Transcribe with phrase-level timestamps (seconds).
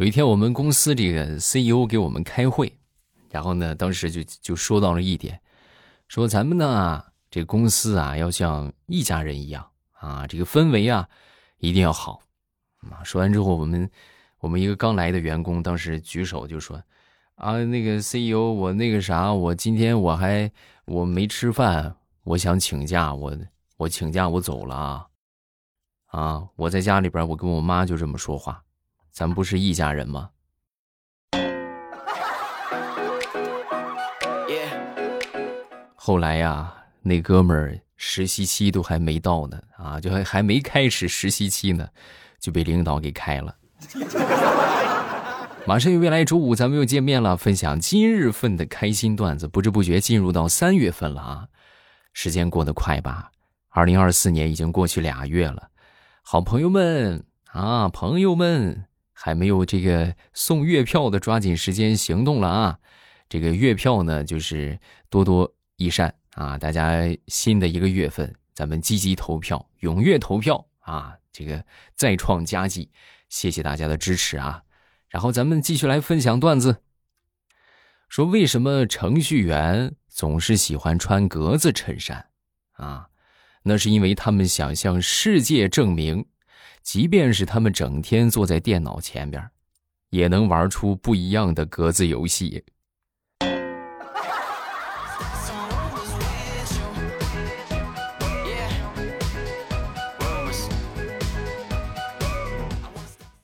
[0.00, 2.72] 有一天我们公司这个 CEO 给我们开会，
[3.28, 5.38] 然后呢，当时就就说到了一点，
[6.08, 11.06] 说咱们呢这公司啊要像一家人一样啊，这个氛围啊
[11.58, 12.22] 一定要好
[12.90, 13.04] 啊。
[13.04, 13.90] 说完之后，我们
[14.38, 16.82] 我们一个刚来的员工当时举手就说。
[17.34, 20.50] 啊，那个 CEO，我那个啥，我今天我还
[20.86, 21.94] 我没吃饭，
[22.24, 23.36] 我想请假，我
[23.76, 25.06] 我请假，我走了啊！
[26.06, 28.62] 啊，我在家里边，我跟我妈就这么说话，
[29.10, 30.30] 咱不是一家人吗？
[35.94, 41.86] 后来呀，那哥们儿实习期都还没到呢，啊，就还还没开始实习期呢，
[42.40, 43.54] 就被领导给开了。
[45.66, 49.46] 马上又未来周五，咱们又见面了，分享今日份的开心段子。
[49.46, 51.46] 不知不觉进入到三月份了啊，
[52.12, 53.30] 时间过得快吧？
[53.68, 55.68] 二零二四年已经过去俩月了，
[56.22, 58.86] 好朋友们啊，朋友们
[59.22, 62.78] 还没有这个送月票的，抓紧时间行动了啊！
[63.28, 66.56] 这个月票呢，就是多多益善啊！
[66.56, 71.14] 大家新的一个月份，咱们积极投票，踊跃投票啊！
[71.30, 71.62] 这个
[71.94, 72.90] 再创佳绩，
[73.28, 74.62] 谢谢大家的支持啊！
[75.10, 76.78] 然后咱们继续来分享段子。
[78.08, 82.30] 说为什么程序员总是喜欢穿格子衬衫？
[82.72, 83.08] 啊，
[83.64, 86.24] 那是因为他们想向世界证明，
[86.82, 89.48] 即便是他们整天坐在电脑前边，
[90.10, 92.64] 也能玩出不一样的格子游戏。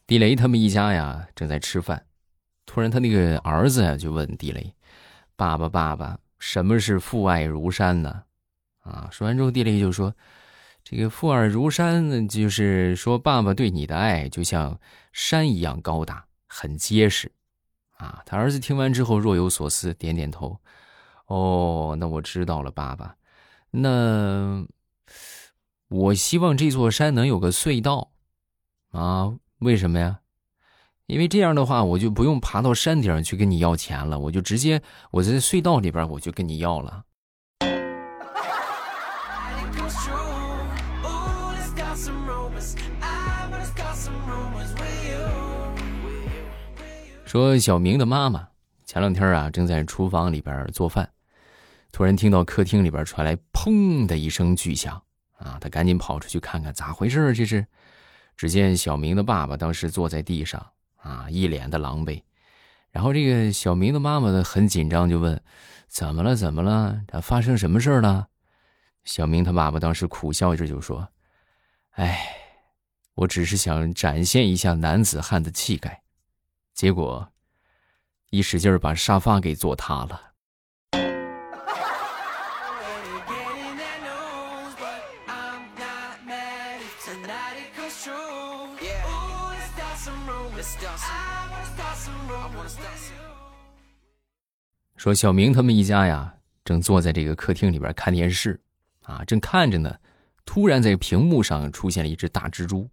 [0.06, 2.06] 地雷他们一家呀正在吃饭，
[2.64, 4.72] 突然他那个儿子呀就问地雷
[5.34, 8.22] ：“爸爸，爸爸，什么是父爱如山呢？”
[8.86, 10.14] 啊，说完之后，地雷就说
[10.88, 14.78] ：“这个父爱如山呢，就是说爸爸对你的爱就像
[15.12, 17.32] 山一样高大，很结实。”
[17.98, 20.60] 啊，他儿子听完之后若有所思，点点头
[21.26, 23.16] ：“哦，那我知道了，爸爸。
[23.72, 24.64] 那
[25.88, 28.12] 我希望这座山能有个隧道，
[28.92, 30.20] 啊。”为什么呀？
[31.06, 34.80] 因为这样的话，我就不用爬到山顶去跟你要钱了，我就直接
[35.10, 37.02] 我在隧道里边，我就跟你要了。
[47.36, 48.48] 说小明的妈妈
[48.86, 51.06] 前两天啊，正在厨房里边做饭，
[51.92, 55.02] 突然听到客厅里边传来“砰”的一声巨响
[55.36, 57.66] 啊，他赶紧跑出去看看咋回事这是。
[58.38, 60.66] 只见小明的爸爸当时坐在地上，
[60.96, 62.22] 啊，一脸的狼狈。
[62.90, 65.38] 然后这个小明的妈妈呢，很紧张，就问
[65.88, 66.34] ：“怎么了？
[66.34, 67.02] 怎么了？
[67.06, 68.28] 这发生什么事了？”
[69.04, 71.06] 小明他爸爸当时苦笑着就说
[71.96, 72.18] ：“哎，
[73.14, 76.00] 我只是想展现一下男子汉的气概，
[76.76, 77.26] 结果
[78.28, 80.20] 一使劲把沙发给坐塌了。”
[94.96, 98.60] 说小明他们一家呀，正坐在这个客厅里边看电视，
[99.02, 99.96] 啊，正看着呢，
[100.44, 102.90] 突然在屏幕上出现了一只大蜘蛛，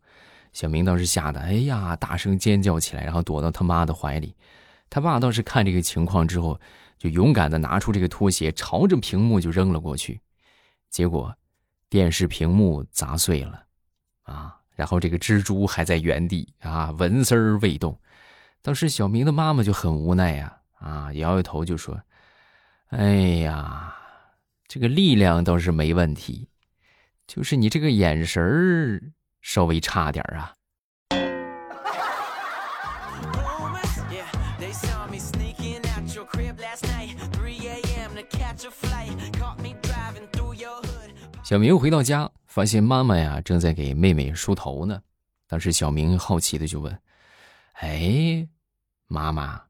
[0.54, 4.34] 小明当时吓得哎呀，大声尖叫起来，然后躲到他妈的怀里。
[4.90, 6.60] 他爸倒是看这个情况之后，
[6.98, 10.22] 就勇敢的拿出这个拖鞋，朝着屏幕就扔了过去，
[10.90, 11.36] 结果
[11.90, 13.64] 电视屏幕砸碎了，
[14.24, 18.00] 啊，然后这个蜘蛛还在原地啊纹丝儿未动。
[18.62, 20.60] 当时小明的妈妈就很无奈呀。
[20.80, 21.98] 啊，摇摇头就说
[22.92, 23.96] ：“哎呀，
[24.68, 26.50] 这个力量倒是没问题，
[27.26, 29.02] 就是你这个眼神儿
[29.44, 30.52] 稍微差点啊。”
[41.44, 45.00] 小明回到家，发现妈妈呀正在给妹妹梳头呢。
[45.46, 47.00] 当时小明好奇的就问
[47.82, 48.48] ：“哎，
[49.06, 49.62] 妈妈。”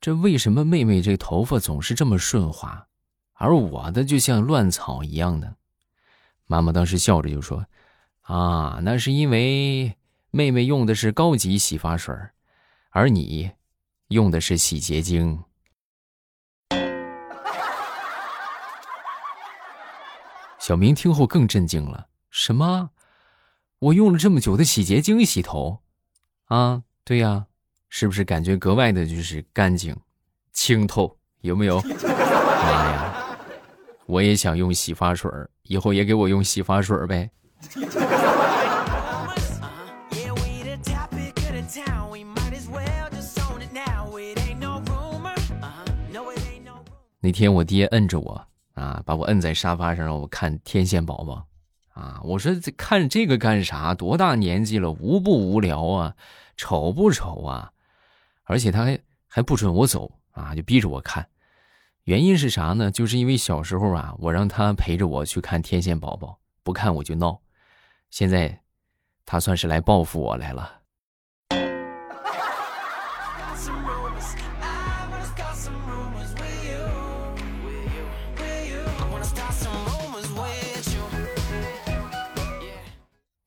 [0.00, 2.86] 这为什么妹妹这头发总是这么顺滑，
[3.34, 5.54] 而我的就像乱草一样呢？
[6.46, 7.64] 妈妈当时笑着就说
[8.26, 9.96] ：“啊，那是因为
[10.30, 12.14] 妹妹用的是高级洗发水，
[12.90, 13.52] 而你
[14.08, 15.42] 用的是洗洁精。
[20.58, 22.90] ”小明听后更震惊了：“什么？
[23.78, 25.82] 我用了这么久的洗洁精洗头？
[26.46, 27.46] 啊，对呀。”
[27.88, 29.96] 是不是感觉格外的就是干净、
[30.52, 31.16] 清透？
[31.42, 31.80] 有没有？
[31.80, 31.88] 妈
[32.92, 33.38] 呀！
[34.06, 35.30] 我也想用洗发水
[35.62, 37.30] 以后也给我用洗发水呗。
[47.20, 51.44] 那天我爹摁着我啊把我摁在沙发上让我看天线宝宝。
[51.92, 56.14] 啊我说这看这个干啥多大年纪了无不无聊啊
[56.56, 57.72] 丑不丑啊。
[58.44, 61.26] 而且他还还不准我走啊就逼着我看。
[62.04, 62.92] 原因是啥呢？
[62.92, 67.40] 就是因为小时候啊我让他陪着我去看天线宝宝不看我就闹。
[68.10, 68.60] 现在
[69.24, 70.72] 他算是来报复我来了。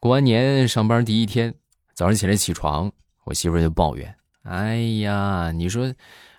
[0.02, 1.54] 过完年上班第一天，
[1.94, 2.90] 早上起来起床，
[3.26, 5.94] 我媳妇就抱怨：“哎呀，你说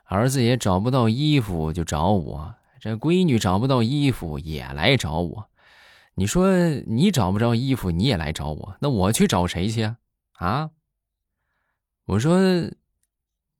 [0.05, 5.50] 儿子也找不到衣服就找我，这闺女找不到衣服也来找我。
[6.15, 6.51] 你说
[6.87, 9.97] 你找不着衣服你也来找我，那我去找谁去啊？
[10.35, 10.71] 啊？
[12.07, 12.39] 我说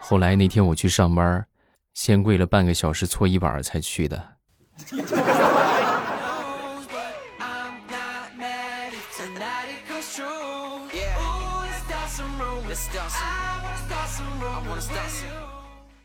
[0.00, 1.46] 后来那天我去上班。
[1.94, 4.36] 先跪了半个小时搓衣板才去的。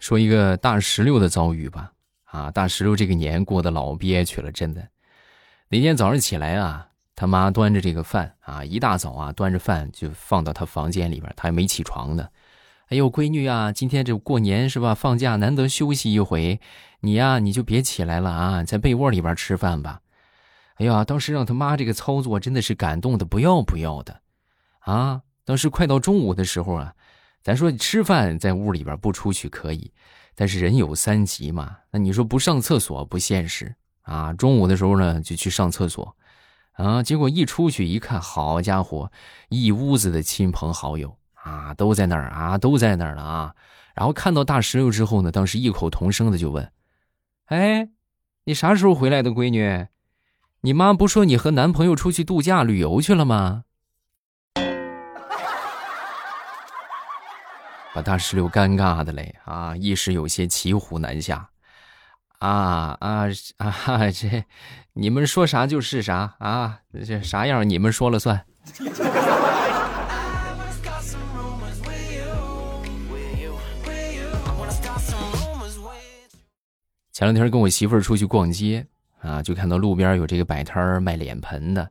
[0.03, 1.93] 说一个大石榴的遭遇吧，
[2.25, 4.85] 啊，大石榴这个年过得老憋屈了，真的。
[5.69, 12.27] 那天早上起来啊，他妈端着这个饭啊，一大早啊，端着饭就放到他房间里边，他还没起床呢。
[12.89, 14.93] 哎呦，闺女啊，今天这过年是吧？
[14.93, 16.59] 放假难得休息一回，
[16.99, 20.01] 你呀你就别起来了啊，在被窝里边吃饭吧。
[20.75, 24.19] 哎呀，当时让他妈这个操作真的是感动的不要不要的，
[24.79, 25.21] 啊！
[25.45, 26.93] 当时快到中午的时候啊，
[27.43, 29.91] 咱说吃饭在屋里边不出去可以，
[30.33, 34.33] 但是人有三急嘛，那你说不上厕所不现实啊。
[34.33, 36.15] 中午的时候呢就去上厕所，
[36.71, 39.11] 啊，结果一出去一看，好家伙，
[39.49, 41.17] 一屋子的亲朋好友。
[41.33, 43.53] 啊，都在那儿啊，都在那儿了啊！
[43.93, 46.71] 然后看到大石榴之后呢，当时异口同声的就问
[47.51, 47.89] ：“哎，
[48.45, 49.87] 你啥时候回来的，闺女？
[50.61, 53.65] 你妈不说你和男朋友出去度假旅游去了吗？”
[57.93, 61.47] 把大石榴尴尬的嘞啊，一时有些骑虎难下。
[62.39, 64.11] 啊啊啊！
[64.11, 64.43] 这
[64.91, 68.43] 你们说啥就是啥啊，这啥样你们说了算。
[77.13, 78.85] 前两天跟我媳妇儿出去逛街
[79.21, 81.89] 啊，就看到路边有这个摆摊卖脸盆的，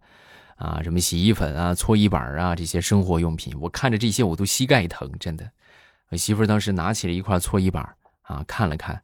[0.56, 5.48] 啊，什么洗衣粉啊、搓衣板啊这些生活用品，我看着这些我都膝盖疼，真的。
[6.12, 7.82] 我媳妇儿当时拿起了一块搓衣板
[8.20, 9.02] 啊，看了看，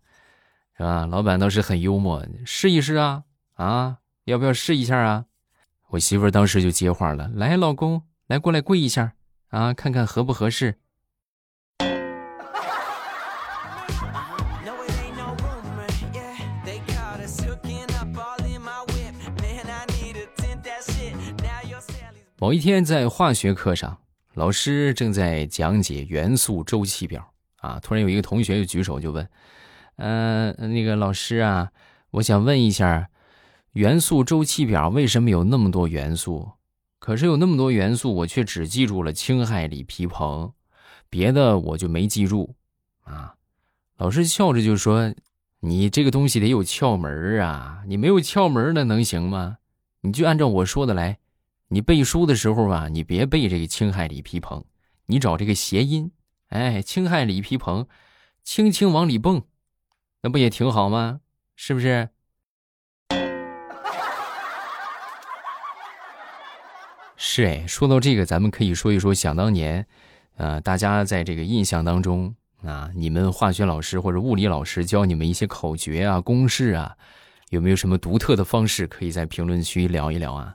[0.77, 1.07] 是吧？
[1.07, 3.25] 老板倒是很幽默，试一试啊，
[3.55, 5.25] 啊，要不要试一下啊？
[5.89, 9.15] 我媳妇儿当时就接话了，来，老公，来过来跪一下
[9.49, 10.79] 啊，看看合不合适。
[22.41, 23.99] 某一天，在化学课上，
[24.39, 27.81] 老师正在讲解元素周期表啊。
[27.81, 29.29] 突然有一个同学就举手就问
[29.99, 31.73] ：“嗯，那个老师啊，
[32.13, 33.09] 我想问一下，
[33.73, 36.53] 元素周期表为什么有那么多元素？
[37.01, 40.53] 可是有那么多元素，我却只记住了氢、氦、锂、铍、硼，
[41.11, 42.55] 别的我就没记住
[43.03, 43.35] 啊。”
[43.99, 45.13] 老师笑着就说
[45.59, 49.57] ：“你这个东西得有窍门啊，你没有窍门那能行吗？
[50.03, 51.19] 你就按照我说的来。”
[51.71, 54.65] 你背书的时候啊，你别背这个氢氦锂铍硼，
[55.05, 56.11] 你找这个谐音，
[56.49, 57.87] 哎，氢氦锂铍硼，
[58.43, 59.43] 轻轻往里蹦，
[60.23, 61.21] 那不也挺好吗？
[61.57, 62.09] 是不是？
[67.19, 69.87] 是哎，说到这个，咱们可以说一说，想当年，
[70.37, 76.97] 呃，大家在这个印象当中啊，你们化学老师或者物理老师教你们一些口诀啊、公式啊，
[77.51, 80.55] 有没有什么独特的方式，可以在评论区聊一聊啊？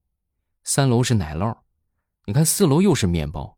[0.63, 1.57] 三楼是奶酪，
[2.25, 3.57] 你看四楼又是面包，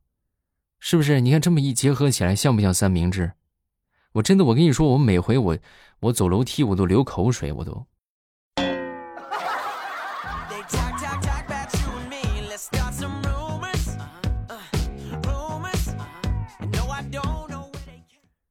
[0.80, 1.20] 是不是？
[1.20, 3.34] 你看这么一结合起来，像不像三明治？”
[4.14, 5.58] 我真的，我跟你说，我每回我
[6.00, 7.86] 我走楼梯，我都流口水，我都。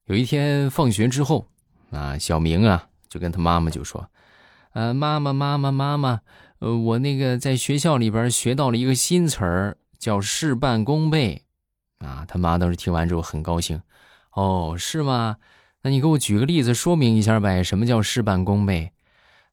[0.07, 1.47] 有一天放学之后，
[1.91, 4.11] 啊，小明啊就跟他妈妈就说
[4.75, 6.21] ：“呃，妈妈，妈妈，妈妈，
[6.63, 11.43] 呃，我那个在学校里边学到了一个新词儿，叫事半功倍。”
[11.99, 13.83] 啊，他妈当时听完之后很高兴。
[14.35, 15.39] 哦，是吗？
[15.83, 17.65] 那你给我举个例子说明一下呗？
[17.65, 18.93] 什么叫事半功倍？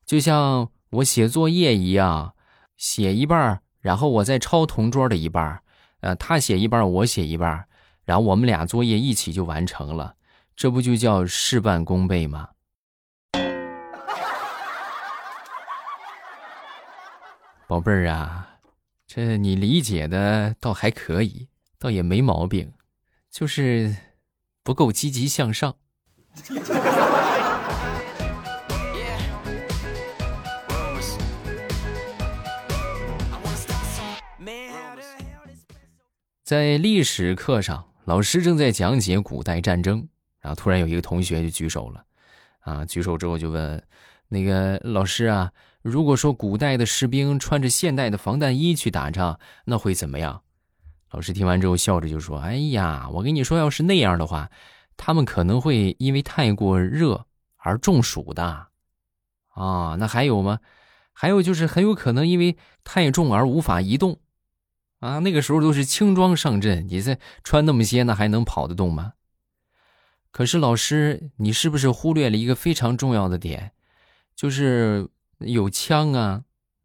[0.06, 2.36] 就像我写作业一样，
[2.78, 5.63] 写一半，然后我再抄同桌的一半，
[6.01, 7.66] 呃，他写一半，我写一半，
[8.06, 10.13] 然后我们俩作业一起就完成了，
[10.56, 12.50] 这不就叫事半功倍吗？
[17.70, 18.58] 宝贝儿啊，
[19.06, 22.74] 这你理解的倒还可以，倒也没毛病，
[23.30, 23.96] 就是
[24.64, 25.76] 不够积极向上。
[36.44, 40.08] 在历史课上，老师正在讲解古代战争，
[40.40, 42.04] 然后突然有一个同学就举手了，
[42.62, 43.84] 啊，举手之后就问
[44.28, 45.52] 那个老师啊，
[45.89, 50.43] 如果说古代的士兵穿着现代的防弹衣去打仗，那会怎么样？
[51.12, 54.50] 老师听完之后笑着就说：“哎呀，我跟你说，要是那样的话。”
[55.01, 58.67] 他们可能会因为太过热而中暑的，
[59.53, 60.60] 啊，那还有吗？
[61.13, 64.19] 还有就是很有可能因为太重而无法移动，
[65.00, 69.13] 啊，那个时候都是轻装上阵，你再穿那么些，那还能跑得动吗？
[70.31, 73.72] 可是老师，你是不是忽略了一个非常重要的点？
[74.36, 75.08] 就是
[75.39, 76.43] 有枪啊，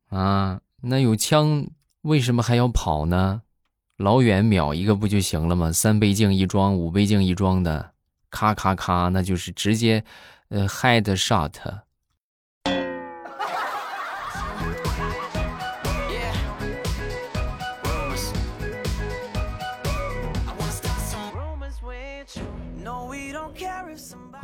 [0.08, 1.66] 啊，那有枪
[2.02, 3.42] 为什么还要跑呢？
[3.96, 5.72] 老远秒一个不就行了吗？
[5.72, 7.92] 三倍镜一装，五倍镜一装的。
[8.30, 10.04] 咔咔咔，那就是直接，
[10.48, 11.52] 呃，head shot。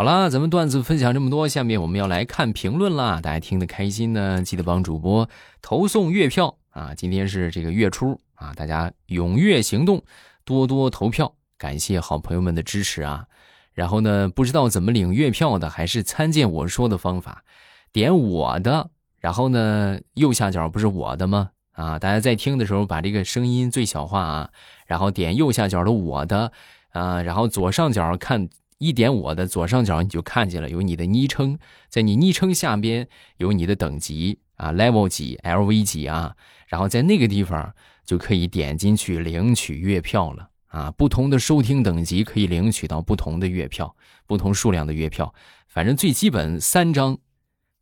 [0.01, 3.21] 好了，咱们段子分享这么多，下面我们要来看评论啦。
[3.21, 5.29] 大家听得开心呢，记得帮主播
[5.61, 6.95] 投送月票啊！
[6.95, 10.03] 今天是这个月初啊，大家踊跃行动，
[10.47, 13.27] 多多投票，感谢好朋友们的支持啊！
[13.75, 17.45] 然后呢，不知道怎么领月票的，还是参见我说的方法，
[17.93, 18.89] 点我的，
[19.19, 21.51] 然后呢，右下角不是我的吗？
[21.73, 24.51] 啊，大家在听的时候把这个声音最小化啊，
[24.87, 26.51] 然后点右下角的我的，
[26.89, 28.49] 啊，然后左上角看
[28.81, 31.59] 一点我的左上角你就看见了有你的昵称，
[31.89, 33.07] 在你昵称下边
[33.37, 36.35] 有你的等级啊，level 几，LV 几啊，
[36.67, 40.49] 然后在那个地方就可以点进去领取月票了。
[40.69, 45.35] 啊，不同的收听等级可以领取到不同的月票，不同数量的月票，
[45.67, 47.19] 反正最基本三张，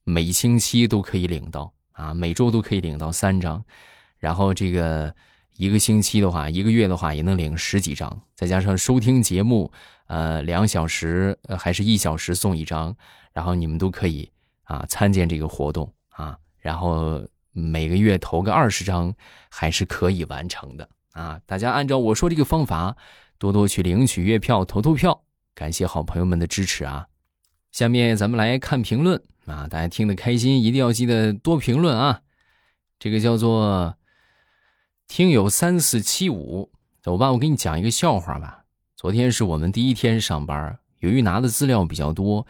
[0.05, 3.63] 每星期都可以领到啊，每周都可以领到三张，
[4.19, 5.15] 然后这个
[5.59, 9.71] 一个星期的话，一个月的话也能领十几张，再加上收听节目，
[10.09, 12.95] 呃，两小时呃还是一小时送一张，
[13.33, 14.31] 然后你们都可以
[14.65, 19.15] 啊参见这个活动啊，然后每个月投个二十张
[19.49, 20.89] 还是可以完成的。
[21.13, 21.41] 啊！
[21.47, 22.97] 大家按照我说这个方法，
[23.39, 27.09] 多多去领取月票、投投票，感谢好朋友们的支持啊！
[27.73, 29.67] 下面咱们来看评论啊！
[29.67, 32.21] 大家听得开心，一定要记得多评论啊！
[33.01, 33.97] 这个叫做
[35.09, 36.71] 听友三四七五，
[37.03, 38.58] 走吧，我给你讲一个笑话吧。
[38.99, 42.45] 昨天是我们第一天上班，由于拿的资料比较多，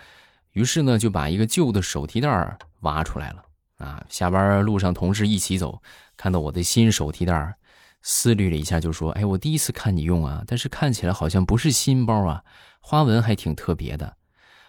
[0.52, 3.44] 于是呢就把一个旧的手提袋挖出来了
[3.76, 4.02] 啊！
[4.08, 5.82] 下班路上同事一起走，
[6.16, 7.54] 看到我的新手提袋。
[8.00, 12.42] 思虑了一下，就说：“哎，我第一次看你用啊，但是看起来好像不是新包啊，
[12.80, 14.16] 花纹还挺特别的。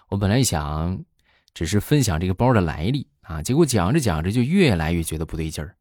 [0.09, 1.05] 我本来想
[1.53, 5.77] 只是分享这个包的来历啊，结果讲着讲着就越来越觉得不对劲儿。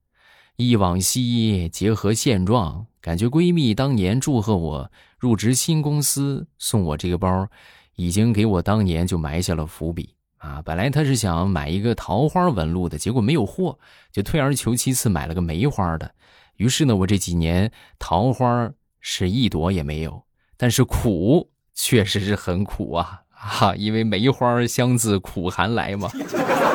[0.61, 7.47] 忆往昔，结合现状，感觉闺蜜当年祝贺我入职新公司，送我这个包，
[7.95, 10.61] 已经给我当年就埋下了伏笔啊。
[10.63, 13.79] 本来她是想买一个桃花纹路的，结果没有货，
[14.11, 16.13] 就退而求其次买了个梅花的。”
[16.59, 20.25] 于是呢，我这几年桃花是一朵也没有，
[20.57, 23.77] 但是苦确实是很苦啊啊！
[23.77, 26.11] 因为梅花香自苦寒来嘛。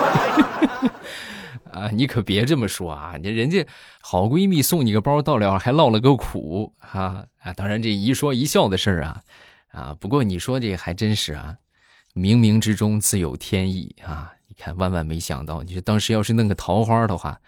[1.74, 3.18] 啊，你可别这么说啊！
[3.22, 3.66] 你人家
[4.00, 7.52] 好闺蜜送你个包，到了还落了个苦啊啊！
[7.54, 9.22] 当然这一说一笑的事儿啊
[9.72, 9.98] 啊！
[10.00, 11.58] 不过你说这还真是啊，
[12.14, 14.32] 冥冥之中自有天意啊！
[14.48, 17.40] 你看万万没想到，你说当时要是弄个桃花的话。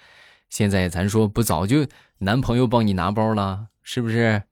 [0.49, 1.85] 现在咱说不早就
[2.19, 4.43] 男朋友帮你拿包了，是不是？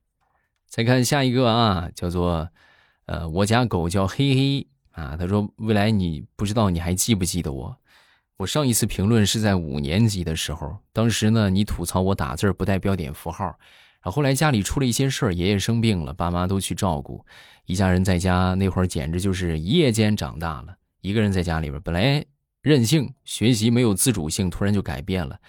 [0.68, 2.50] 再看下一个啊，叫做，
[3.06, 5.16] 呃，我家狗叫黑黑啊。
[5.18, 7.78] 他说未来你不知道你还记不记得我？
[8.38, 17.24] 我上一次评论是在五年级的时候，当时呢你吐槽我打字不带标点符号，然后后来家里出了一些事儿，爷爷生病了，爸妈都去照顾，
[17.66, 20.76] 一家人在家那会儿简直就是一夜间长大了。
[21.02, 22.26] 一个人在家里边，本来
[22.62, 25.40] 任性学习没有自主性，突然就改变了，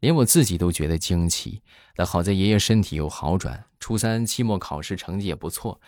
[0.00, 1.62] 连我自己都觉得惊奇。
[1.94, 5.80] 但好在爷爷身体有好转，初三期末考试成绩也不错，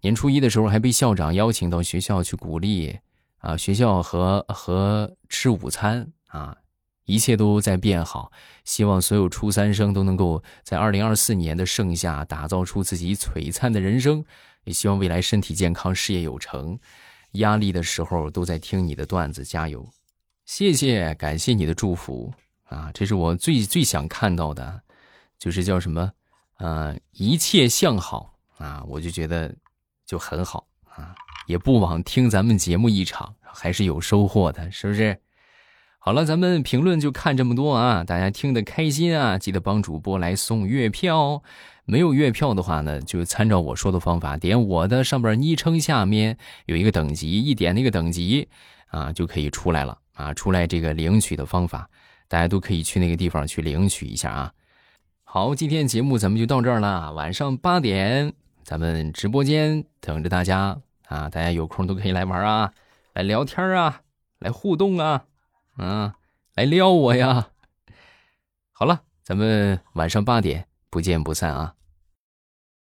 [0.00, 2.98] 年初一的时候还被校长邀请到学校去鼓励
[3.38, 6.56] 啊，学校和和吃午餐啊。
[7.04, 8.30] 一切都在变好，
[8.66, 14.22] 希望所有初三生都能够在二零二四年的盛夏打造出自己璀璨的人生，
[14.64, 16.78] 也希望未来身体健康、事业有成。
[17.32, 19.88] 压力的时候都在听你的段子，加油！
[20.44, 22.30] 谢谢，感谢你的祝福
[22.64, 22.90] 啊！
[22.92, 24.82] 这是我最最想看到的，
[25.38, 26.12] 就是叫什么？
[26.58, 28.84] 呃，一切向好啊！
[28.86, 29.54] 我就觉得
[30.04, 31.14] 就很好啊，
[31.48, 35.18] 也不枉听咱们节目一场，还是有收获的，是不是？
[35.98, 38.04] 好了，咱们评论就看这么多啊！
[38.04, 41.42] 大家听得开心啊，记得帮主播来送月票。
[41.86, 46.36] 没有月票的话呢，就参照我说的方法，点我的上边昵称下面
[46.66, 48.46] 有一个等级，一点那个等级
[48.88, 50.34] 啊，就可以出来了啊！
[50.34, 51.88] 出来这个领取的方法，
[52.28, 54.52] 大家都可以去那个地方去领取一下啊。
[55.24, 60.78] 好，今天节目咱们就到这儿了，晚上八点咱们直播间等着大家
[61.08, 61.28] 啊！
[61.28, 62.72] 大家有空都可以来玩啊，
[63.14, 64.02] 来聊天啊，
[64.38, 65.24] 来互动啊。
[65.76, 66.14] 啊，
[66.54, 67.48] 来撩我呀！
[68.72, 71.74] 好了，咱们晚上八点不见不散啊！